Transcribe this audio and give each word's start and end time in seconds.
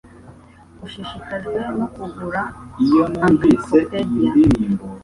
Ushishikajwe 0.85 1.59
no 1.77 1.85
kugura 1.93 2.41
encyclopedia? 2.81 4.31